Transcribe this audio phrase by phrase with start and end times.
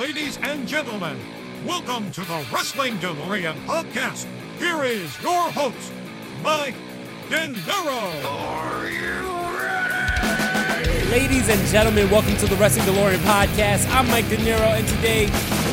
[0.00, 1.18] Ladies and gentlemen,
[1.66, 4.26] welcome to the Wrestling DeLorean podcast.
[4.58, 5.92] Here is your host,
[6.42, 6.74] Mike
[7.28, 8.24] Denaro.
[8.24, 9.12] Are you
[9.58, 11.04] ready?
[11.10, 13.86] Ladies and gentlemen, welcome to the Wrestling DeLorean podcast.
[13.90, 15.26] I'm Mike De Niro, and today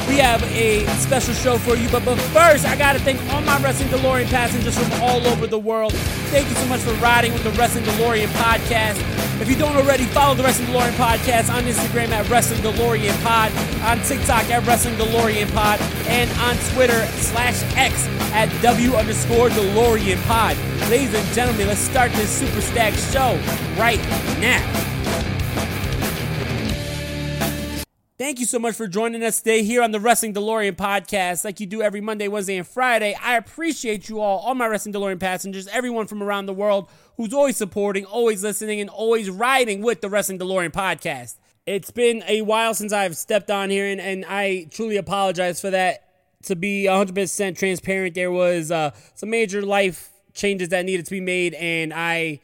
[0.10, 1.88] we have a special show for you.
[1.88, 5.48] But, but first, I got to thank all my Wrestling DeLorean passengers from all over
[5.48, 5.94] the world.
[5.94, 9.17] Thank you so much for riding with the Wrestling DeLorean podcast.
[9.40, 13.52] If you don't already, follow the Wrestling DeLorean podcast on Instagram at Wrestling DeLorean Pod,
[13.84, 20.22] on TikTok at Wrestling DeLorean Pod, and on Twitter slash X at W underscore DeLorean
[20.26, 20.58] Pod.
[20.90, 23.40] Ladies and gentlemen, let's start this Super Stack show
[23.80, 24.02] right
[24.40, 24.97] now.
[28.28, 31.62] Thank you so much for joining us today here on the Wrestling DeLorean podcast, like
[31.62, 33.16] you do every Monday, Wednesday, and Friday.
[33.24, 37.34] I appreciate you all, all my Wrestling DeLorean passengers, everyone from around the world who's
[37.34, 41.38] always supporting, always listening, and always riding with the Wrestling DeLorean podcast.
[41.66, 45.70] It's been a while since I've stepped on here, and, and I truly apologize for
[45.70, 46.04] that.
[46.48, 51.22] To be 100% transparent, there was uh, some major life changes that needed to be
[51.22, 52.42] made, and I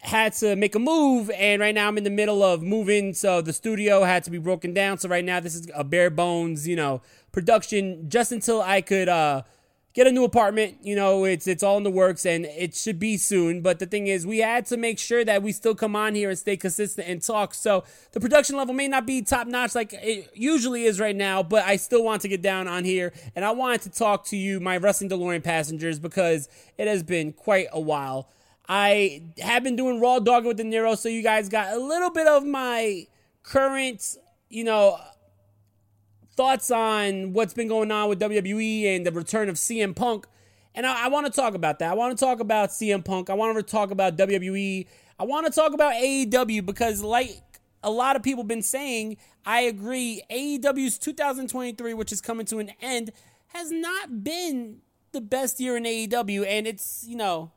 [0.00, 3.40] had to make a move and right now I'm in the middle of moving so
[3.40, 4.98] the studio had to be broken down.
[4.98, 9.08] So right now this is a bare bones you know production just until I could
[9.08, 9.42] uh
[9.94, 10.76] get a new apartment.
[10.82, 13.60] You know it's it's all in the works and it should be soon.
[13.60, 16.30] But the thing is we had to make sure that we still come on here
[16.30, 17.52] and stay consistent and talk.
[17.52, 21.42] So the production level may not be top notch like it usually is right now
[21.42, 24.36] but I still want to get down on here and I wanted to talk to
[24.36, 28.28] you my wrestling DeLorean passengers because it has been quite a while
[28.68, 32.10] I have been doing Raw dogging with De Niro, so you guys got a little
[32.10, 33.06] bit of my
[33.42, 34.16] current,
[34.50, 34.98] you know,
[36.36, 40.26] thoughts on what's been going on with WWE and the return of CM Punk.
[40.74, 41.90] And I, I want to talk about that.
[41.90, 43.30] I want to talk about CM Punk.
[43.30, 44.86] I want to talk about WWE.
[45.18, 47.42] I want to talk about AEW because, like
[47.82, 50.22] a lot of people been saying, I agree.
[50.30, 53.12] AEW's 2023, which is coming to an end,
[53.48, 56.46] has not been the best year in AEW.
[56.46, 57.50] And it's, you know,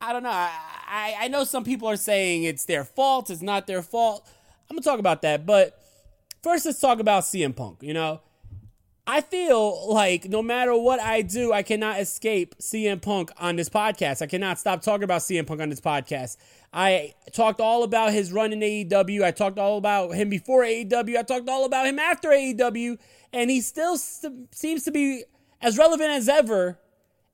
[0.00, 0.30] I don't know.
[0.30, 3.30] I, I know some people are saying it's their fault.
[3.30, 4.28] It's not their fault.
[4.68, 5.80] I'm gonna talk about that, but
[6.42, 7.78] first let's talk about CM Punk.
[7.82, 8.20] You know,
[9.06, 13.68] I feel like no matter what I do, I cannot escape CM Punk on this
[13.68, 14.20] podcast.
[14.20, 16.36] I cannot stop talking about CM Punk on this podcast.
[16.72, 19.22] I talked all about his run in AEW.
[19.22, 21.16] I talked all about him before AEW.
[21.16, 22.98] I talked all about him after AEW,
[23.32, 25.22] and he still seems to be
[25.62, 26.78] as relevant as ever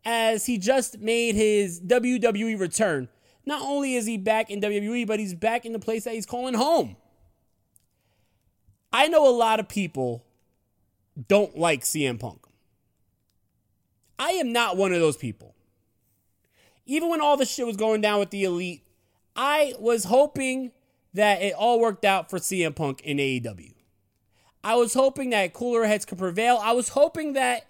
[0.05, 3.09] as he just made his WWE return.
[3.45, 6.27] Not only is he back in WWE, but he's back in the place that he's
[6.27, 6.97] calling home.
[8.93, 10.25] I know a lot of people
[11.29, 12.47] don't like CM Punk.
[14.19, 15.55] I am not one of those people.
[16.87, 18.85] Even when all the shit was going down with the elite,
[19.35, 20.73] I was hoping
[21.15, 23.75] that it all worked out for CM Punk in AEW.
[24.65, 26.59] I was hoping that cooler heads could prevail.
[26.63, 27.67] I was hoping that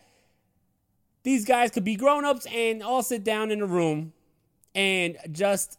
[1.23, 4.13] these guys could be grown-ups and all sit down in a room
[4.75, 5.79] and just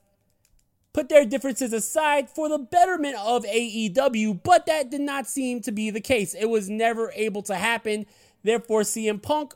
[0.94, 5.72] put their differences aside for the betterment of AEW, but that did not seem to
[5.72, 6.36] be the case.
[6.36, 8.06] It was never able to happen.
[8.44, 9.56] Therefore, CM Punk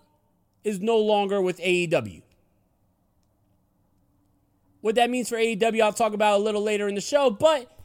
[0.63, 2.23] is no longer with AEW.
[4.81, 7.76] What that means for AEW, I'll talk about a little later in the show, but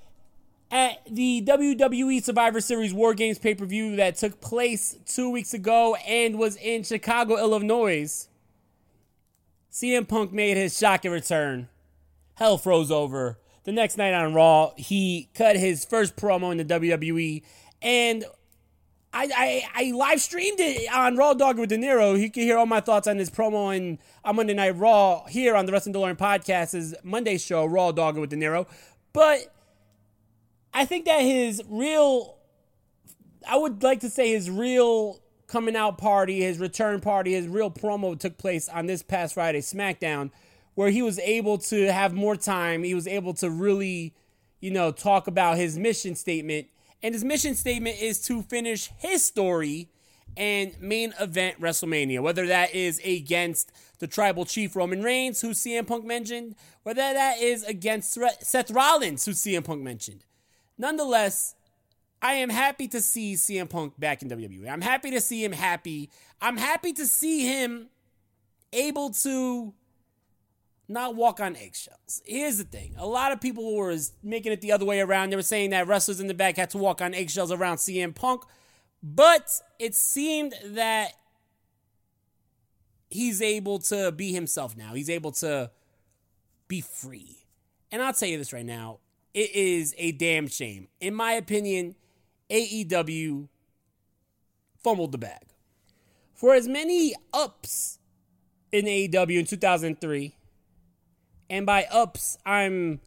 [0.73, 5.53] at the WWE Survivor Series War Games pay per view that took place two weeks
[5.53, 8.29] ago and was in Chicago, Illinois,
[9.71, 11.69] CM Punk made his shocking return.
[12.35, 13.39] Hell froze over.
[13.65, 17.43] The next night on Raw, he cut his first promo in the WWE,
[17.81, 18.25] and
[19.13, 19.29] I,
[19.75, 22.19] I, I live streamed it on Raw Dog with De Niro.
[22.19, 25.55] You can hear all my thoughts on his promo on, on Monday Night Raw here
[25.55, 28.67] on the Wrestling DeLorean Podcast's Monday show, Raw Dog with De Niro.
[29.13, 29.55] But
[30.75, 32.39] I think that his real,
[33.49, 37.71] I would like to say his real coming out party, his return party, his real
[37.71, 40.31] promo took place on this past Friday SmackDown,
[40.75, 42.83] where he was able to have more time.
[42.83, 44.15] He was able to really,
[44.61, 46.69] you know, talk about his mission statement.
[47.03, 49.91] And his mission statement is to finish his story
[50.37, 55.87] and main event WrestleMania, whether that is against the tribal chief Roman Reigns, who CM
[55.87, 60.25] Punk mentioned, whether that is against Seth Rollins, who CM Punk mentioned.
[60.79, 61.55] Nonetheless,
[62.21, 64.71] I am happy to see CM Punk back in WWE.
[64.71, 66.11] I'm happy to see him happy.
[66.41, 67.89] I'm happy to see him
[68.73, 69.75] able to
[70.89, 72.23] not walk on eggshells.
[72.25, 75.31] Here's the thing a lot of people were making it the other way around.
[75.31, 78.15] They were saying that wrestlers in the back had to walk on eggshells around CM
[78.15, 78.45] Punk,
[79.03, 81.13] but it seemed that
[83.11, 84.95] he's able to be himself now.
[84.95, 85.71] He's able to
[86.69, 87.47] be free.
[87.91, 89.01] And I'll tell you this right now
[89.35, 90.89] it is a damn shame.
[91.01, 91.95] In my opinion,
[92.51, 93.49] AEW
[94.83, 95.55] fumbled the bag.
[96.35, 97.99] For as many ups
[98.73, 100.35] in AEW in 2003,
[101.49, 103.01] and by ups, I'm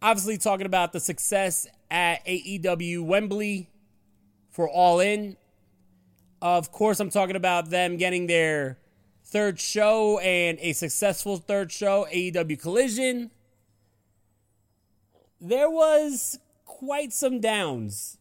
[0.00, 3.68] obviously talking about the success at AEW Wembley
[4.50, 5.36] for All In.
[6.40, 8.78] Of course, I'm talking about them getting their
[9.24, 13.30] third show and a successful third show, AEW Collision.
[15.42, 18.16] There was quite some downs.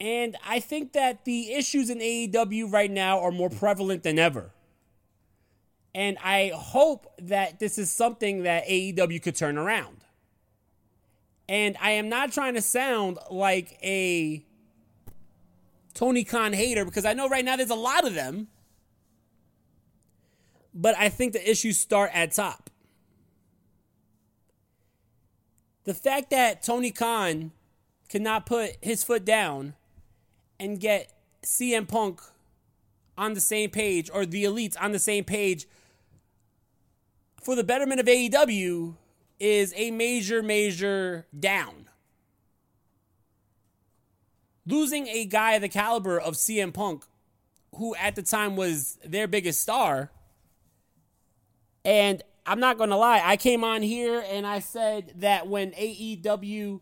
[0.00, 4.52] And I think that the issues in AEW right now are more prevalent than ever.
[5.94, 10.04] And I hope that this is something that AEW could turn around.
[11.48, 14.44] And I am not trying to sound like a
[15.94, 18.46] Tony Khan hater because I know right now there's a lot of them.
[20.72, 22.70] But I think the issues start at top.
[25.86, 27.52] The fact that Tony Khan
[28.08, 29.74] cannot put his foot down
[30.58, 31.12] and get
[31.44, 32.20] CM Punk
[33.16, 35.66] on the same page or the elites on the same page
[37.40, 38.96] for the betterment of AEW
[39.38, 41.88] is a major, major down.
[44.66, 47.04] Losing a guy the caliber of CM Punk,
[47.76, 50.10] who at the time was their biggest star,
[51.84, 55.72] and I'm not going to lie, I came on here and I said that when
[55.72, 56.80] AEW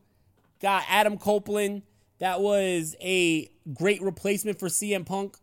[0.61, 1.83] got Adam Copeland,
[2.19, 5.37] that was a great replacement for CM Punk,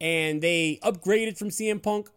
[0.00, 2.10] and they upgraded from CM Punk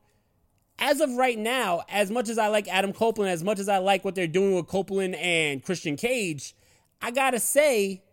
[0.80, 3.78] as of right now, as much as I like Adam Copeland, as much as I
[3.78, 6.56] like what they're doing with Copeland and Christian Cage,
[7.02, 8.04] I gotta say,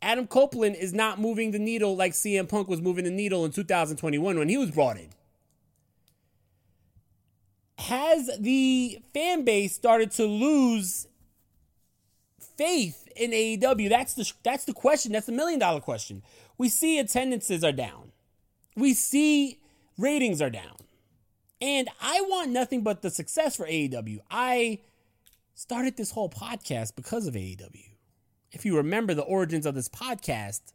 [0.00, 3.52] Adam Copeland is not moving the needle like CM Punk was moving the needle in
[3.52, 5.10] 2021 when he was brought in.
[7.78, 11.08] Has the fan base started to lose
[12.56, 13.88] faith in AEW?
[13.88, 15.12] That's the that's the question.
[15.12, 16.22] That's the million dollar question.
[16.58, 18.12] We see attendances are down.
[18.76, 19.58] We see
[19.98, 20.76] ratings are down.
[21.60, 24.18] And I want nothing but the success for AEW.
[24.30, 24.80] I
[25.54, 27.90] started this whole podcast because of AEW.
[28.50, 30.72] If you remember, the origins of this podcast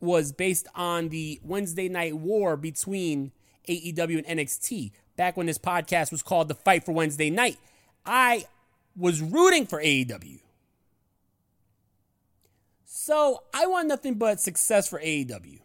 [0.00, 3.32] was based on the Wednesday night war between
[3.68, 4.92] AEW and NXT.
[5.20, 7.58] Back when this podcast was called The Fight for Wednesday Night,
[8.06, 8.46] I
[8.96, 10.38] was rooting for AEW.
[12.86, 15.58] So I want nothing but success for AEW.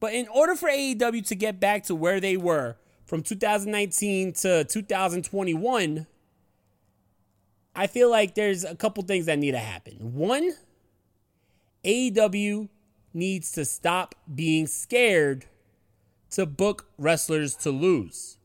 [0.00, 2.76] But in order for AEW to get back to where they were
[3.06, 6.06] from 2019 to 2021,
[7.74, 10.12] I feel like there's a couple things that need to happen.
[10.12, 10.52] One,
[11.86, 12.68] AEW
[13.14, 15.46] needs to stop being scared
[16.32, 18.36] to book wrestlers to lose.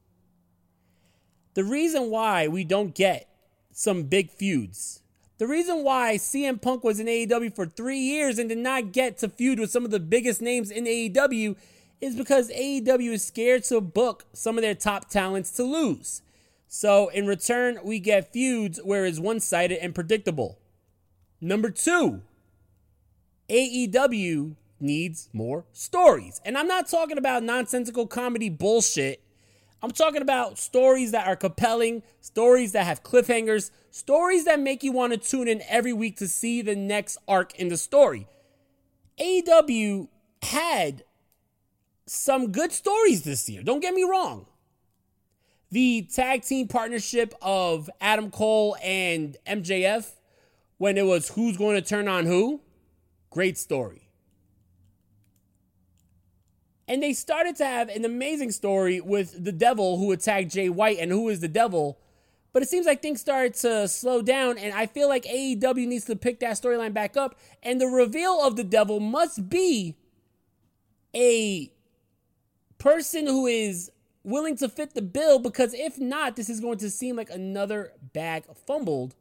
[1.54, 3.28] The reason why we don't get
[3.72, 5.02] some big feuds
[5.38, 9.20] the reason why CM Punk was in AEW for three years and did not get
[9.20, 11.56] to feud with some of the biggest names in AEW
[12.02, 16.24] is because AEW is scared to book some of their top talents to lose.
[16.68, 20.58] So in return, we get feuds where it's one sided and predictable.
[21.40, 22.24] Number two,
[23.50, 26.42] AEW needs more stories.
[26.46, 29.22] And I'm not talking about nonsensical comedy bullshit
[29.82, 34.92] I'm talking about stories that are compelling, stories that have cliffhangers, stories that make you
[34.92, 38.28] want to tune in every week to see the next arc in the story.
[39.20, 40.08] AW
[40.42, 41.04] had
[42.08, 43.62] some good stories this year.
[43.62, 44.48] Don't get me wrong.
[45.70, 50.12] The tag team partnership of Adam Cole and MJF,
[50.78, 52.62] when it was who's going to turn on who,
[53.30, 54.07] great story.
[56.88, 61.00] And they started to have an amazing story with the devil who attacked Jay White
[61.00, 62.00] and who is the devil.
[62.54, 66.06] But it seems like things started to slow down, and I feel like AEW needs
[66.06, 67.38] to pick that storyline back up.
[67.62, 69.98] And the reveal of the devil must be
[71.14, 71.72] a
[72.78, 73.92] person who is
[74.24, 77.94] willing to fit the bill, because if not, this is going to seem like another
[78.14, 79.14] bag fumbled.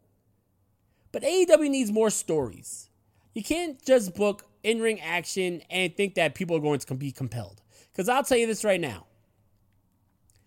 [1.12, 2.90] But AEW needs more stories.
[3.34, 7.12] You can't just book in ring action and think that people are going to be
[7.12, 7.62] compelled.
[7.92, 9.06] Because I'll tell you this right now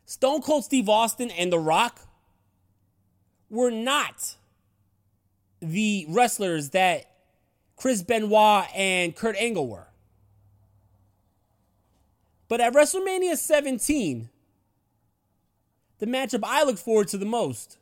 [0.05, 2.01] Stone Cold Steve Austin and The Rock
[3.49, 4.35] were not
[5.61, 7.05] the wrestlers that
[7.75, 9.87] Chris Benoit and Kurt Angle were.
[12.49, 14.29] But at WrestleMania 17,
[15.99, 17.78] the matchup I look forward to the most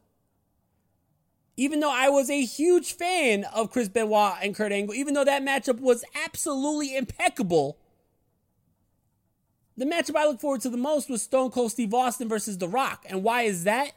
[1.57, 5.25] even though I was a huge fan of Chris Benoit and Kurt Angle, even though
[5.25, 7.79] that matchup was absolutely impeccable,
[9.75, 12.67] the matchup I look forward to the most was Stone Cold Steve Austin versus The
[12.67, 13.05] Rock.
[13.09, 13.93] And why is that?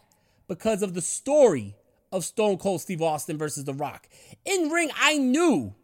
[0.49, 1.77] Because of the story
[2.11, 4.09] of Stone Cold Steve Austin versus The Rock.
[4.47, 5.75] In ring, I knew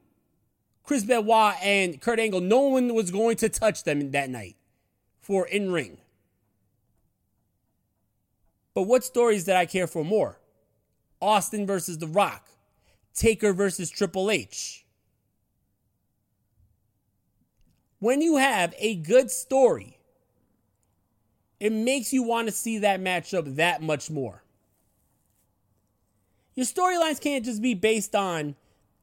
[0.83, 4.57] Chris Benoit and Kurt Angle, no one was going to touch them that night
[5.21, 5.99] for in ring.
[8.73, 10.39] But what stories did I care for more?
[11.27, 12.49] Austin versus The Rock,
[13.15, 14.87] Taker versus Triple H.
[17.99, 19.99] When you have a good story,
[21.59, 24.45] it makes you want to see that matchup that much more.
[26.55, 28.55] Your storylines can't just be based on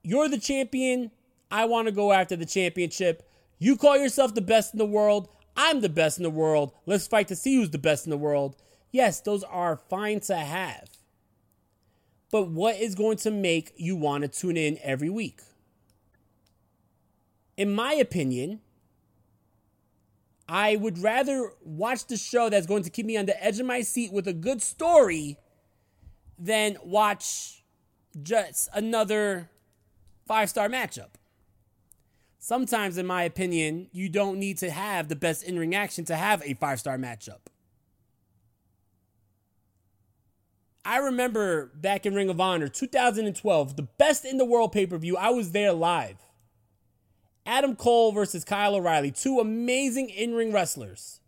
[0.01, 1.11] you're the champion,
[1.51, 3.29] I want to go after the championship.
[3.59, 6.71] You call yourself the best in the world, I'm the best in the world.
[6.85, 8.55] Let's fight to see who's the best in the world.
[8.91, 10.92] Yes, those are fine to have.
[12.33, 15.41] But what is going to make you want to tune in every week?
[17.57, 18.59] In my opinion,
[20.49, 23.67] I would rather watch the show that's going to keep me on the edge of
[23.67, 25.37] my seat with a good story
[26.39, 27.63] than watch
[28.23, 29.51] just another
[30.25, 31.11] five star matchup.
[32.39, 36.15] Sometimes, in my opinion, you don't need to have the best in ring action to
[36.15, 37.52] have a five star matchup.
[40.85, 44.97] I remember back in Ring of Honor 2012, the best in the world pay per
[44.97, 45.15] view.
[45.15, 46.17] I was there live.
[47.45, 51.19] Adam Cole versus Kyle O'Reilly, two amazing in ring wrestlers,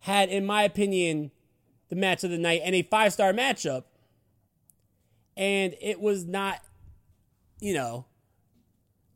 [0.00, 1.30] had, in my opinion,
[1.88, 3.84] the match of the night and a five star matchup.
[5.36, 6.60] And it was not,
[7.60, 8.06] you know,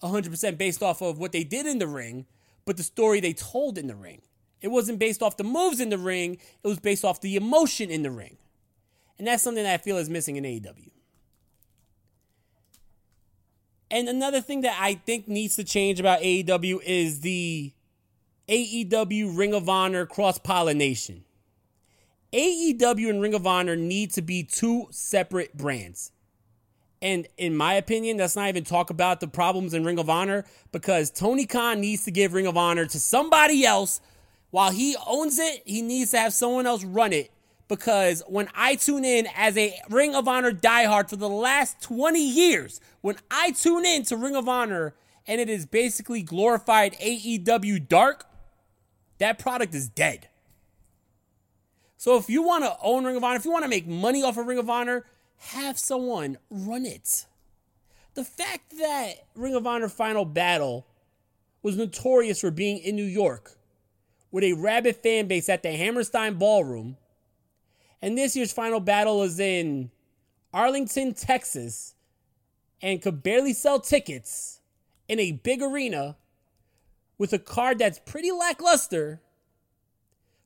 [0.02, 2.26] 100% based off of what they did in the ring,
[2.64, 4.22] but the story they told in the ring.
[4.60, 7.90] It wasn't based off the moves in the ring, it was based off the emotion
[7.90, 8.38] in the ring.
[9.18, 10.90] And that's something that I feel is missing in AEW.
[13.90, 17.72] And another thing that I think needs to change about AEW is the
[18.48, 21.24] AEW Ring of Honor cross pollination.
[22.32, 26.10] AEW and Ring of Honor need to be two separate brands.
[27.00, 30.44] And in my opinion, let's not even talk about the problems in Ring of Honor
[30.72, 34.00] because Tony Khan needs to give Ring of Honor to somebody else.
[34.50, 37.30] While he owns it, he needs to have someone else run it
[37.68, 42.20] because when I tune in as a Ring of Honor diehard for the last 20
[42.20, 44.94] years, when I tune in to Ring of Honor
[45.26, 48.26] and it is basically glorified AEW dark,
[49.18, 50.28] that product is dead.
[51.96, 54.22] So if you want to own Ring of Honor, if you want to make money
[54.22, 55.06] off of Ring of Honor,
[55.38, 57.26] have someone run it.
[58.14, 60.86] The fact that Ring of Honor Final Battle
[61.62, 63.56] was notorious for being in New York
[64.30, 66.98] with a rabid fan base at the Hammerstein Ballroom
[68.02, 69.90] and this year's final battle is in
[70.52, 71.94] Arlington, Texas,
[72.82, 74.60] and could barely sell tickets
[75.08, 76.16] in a big arena
[77.18, 79.20] with a card that's pretty lackluster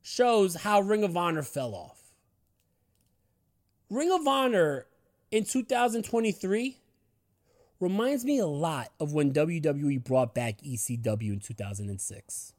[0.01, 1.99] shows how Ring of Honor fell off.
[3.89, 4.85] Ring of Honor
[5.31, 6.77] in 2023
[7.79, 12.53] reminds me a lot of when WWE brought back ECW in 2006.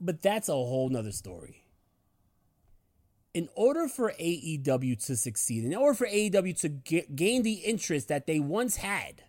[0.00, 1.63] But that's a whole nother story
[3.34, 8.06] in order for AEW to succeed, in order for AEW to get, gain the interest
[8.08, 9.24] that they once had,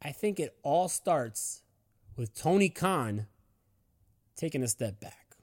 [0.00, 1.62] I think it all starts
[2.16, 3.26] with Tony Khan
[4.36, 5.36] taking a step back.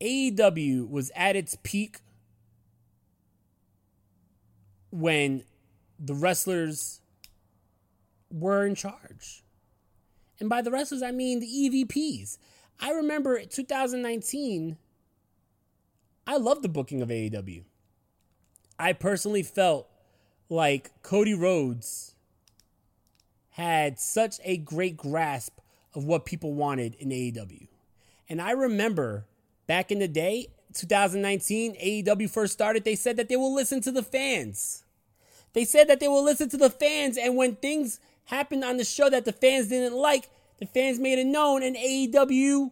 [0.00, 1.98] AEW was at its peak
[4.90, 5.44] when
[5.98, 7.00] the wrestlers
[8.30, 9.42] were in charge.
[10.40, 12.38] And by the wrestlers, I mean the EVPs.
[12.80, 14.76] I remember 2019,
[16.26, 17.64] I loved the booking of AEW.
[18.78, 19.88] I personally felt
[20.48, 22.14] like Cody Rhodes
[23.50, 25.58] had such a great grasp
[25.94, 27.66] of what people wanted in AEW.
[28.28, 29.26] And I remember
[29.66, 33.90] back in the day, 2019, AEW first started, they said that they will listen to
[33.90, 34.84] the fans.
[35.54, 38.84] They said that they will listen to the fans, and when things happened on the
[38.84, 42.70] show that the fans didn't like, the fans made it known, and AEW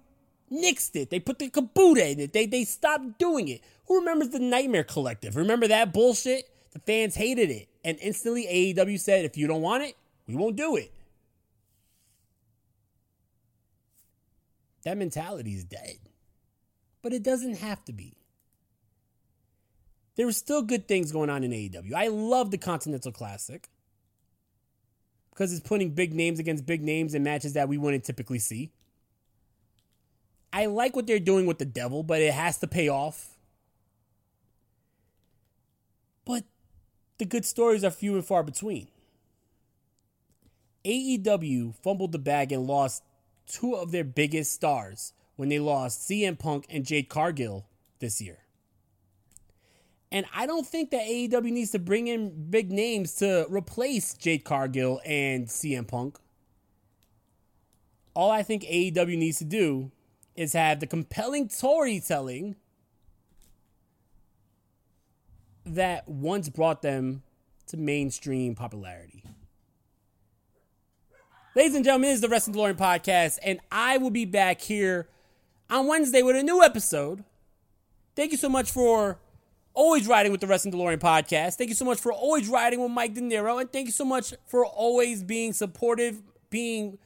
[0.52, 1.10] nixed it.
[1.10, 2.32] They put the kabuta in it.
[2.32, 3.62] They, they stopped doing it.
[3.86, 5.36] Who remembers the Nightmare Collective?
[5.36, 6.50] Remember that bullshit?
[6.72, 7.68] The fans hated it.
[7.84, 10.92] And instantly AEW said, if you don't want it, we won't do it.
[14.82, 15.98] That mentality is dead.
[17.02, 18.14] But it doesn't have to be.
[20.16, 21.92] There are still good things going on in AEW.
[21.94, 23.68] I love the Continental Classic
[25.36, 28.72] because it's putting big names against big names in matches that we wouldn't typically see.
[30.50, 33.36] I like what they're doing with the devil, but it has to pay off.
[36.24, 36.44] But
[37.18, 38.88] the good stories are few and far between.
[40.86, 43.02] AEW fumbled the bag and lost
[43.46, 47.66] two of their biggest stars when they lost CM Punk and Jade Cargill
[47.98, 48.38] this year.
[50.12, 54.44] And I don't think that AEW needs to bring in big names to replace Jade
[54.44, 56.18] Cargill and CM Punk.
[58.14, 59.90] All I think AEW needs to do
[60.36, 62.56] is have the compelling storytelling
[65.64, 67.22] that once brought them
[67.66, 69.24] to mainstream popularity.
[71.56, 75.08] Ladies and gentlemen, this is the Wrestling DeLorean podcast, and I will be back here
[75.68, 77.24] on Wednesday with a new episode.
[78.14, 79.18] Thank you so much for
[79.76, 81.54] always riding with the Wrestling DeLorean podcast.
[81.54, 84.04] Thank you so much for always riding with Mike De Niro, and thank you so
[84.04, 86.98] much for always being supportive, being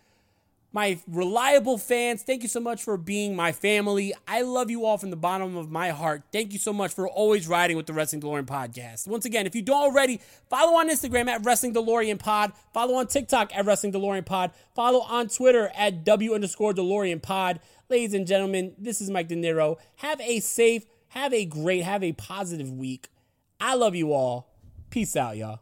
[0.72, 4.14] my reliable fans, thank you so much for being my family.
[4.28, 6.22] I love you all from the bottom of my heart.
[6.32, 9.08] Thank you so much for always riding with the Wrestling DeLorean podcast.
[9.08, 12.52] Once again, if you don't already, follow on Instagram at Wrestling DeLorean Pod.
[12.72, 14.52] Follow on TikTok at Wrestling DeLorean Pod.
[14.74, 17.58] Follow on Twitter at W underscore DeLorean Pod.
[17.88, 19.76] Ladies and gentlemen, this is Mike De Niro.
[19.96, 23.08] Have a safe, have a great, have a positive week.
[23.60, 24.48] I love you all.
[24.90, 25.60] Peace out, y'all.